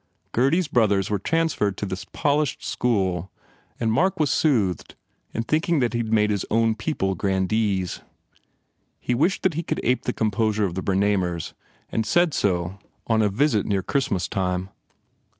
[0.33, 3.29] Gurdy s brothers were transferred to this polished school
[3.79, 4.95] and Mark was soothed,
[5.31, 8.01] in thinking that he d made his own people grandees.
[8.99, 11.53] He wished that he could ape the composure of the Bernamers
[11.91, 14.69] and said so on a visit near Christmas time.